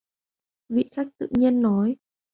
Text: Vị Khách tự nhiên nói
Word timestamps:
Vị 0.69 0.89
Khách 0.95 1.07
tự 1.17 1.27
nhiên 1.31 1.61
nói 1.61 1.95